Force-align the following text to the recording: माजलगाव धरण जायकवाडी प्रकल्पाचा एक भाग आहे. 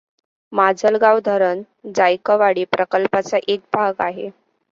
माजलगाव 0.53 1.19
धरण 1.25 1.61
जायकवाडी 1.95 2.63
प्रकल्पाचा 2.67 3.37
एक 3.47 3.61
भाग 3.73 4.01
आहे. 4.01 4.29